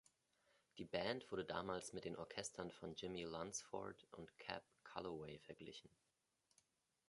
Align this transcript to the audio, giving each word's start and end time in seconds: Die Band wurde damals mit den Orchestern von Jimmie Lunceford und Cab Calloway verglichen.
Die 0.79 0.83
Band 0.85 1.29
wurde 1.29 1.45
damals 1.45 1.93
mit 1.93 2.05
den 2.05 2.15
Orchestern 2.15 2.71
von 2.71 2.95
Jimmie 2.95 3.25
Lunceford 3.25 4.07
und 4.09 4.35
Cab 4.39 4.63
Calloway 4.83 5.37
verglichen. 5.37 5.91